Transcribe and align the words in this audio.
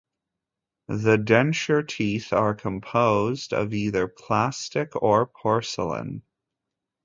The 0.87 1.17
denture 1.17 1.87
teeth 1.87 2.33
are 2.33 2.55
composed 2.55 3.53
of 3.53 3.71
either 3.75 4.07
plastic 4.07 4.95
or 4.99 5.27
porcelain. 5.27 6.23